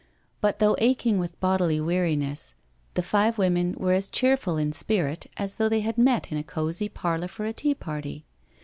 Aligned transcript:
But 0.41 0.57
though 0.57 0.73
aching 0.79 1.19
with 1.19 1.39
bodily 1.39 1.79
weariness, 1.79 2.55
the 2.95 3.03
five 3.03 3.37
women 3.37 3.75
were 3.77 3.93
as 3.93 4.09
cheerful 4.09 4.57
in 4.57 4.73
spirit 4.73 5.29
as 5.37 5.57
though 5.57 5.69
they 5.69 5.81
had 5.81 5.95
met 5.99 6.31
in 6.31 6.39
a 6.39 6.43
cosy 6.43 6.89
parlour 6.89 7.27
for 7.27 7.45
a 7.45 7.53
tea 7.53 7.75
party. 7.75 8.25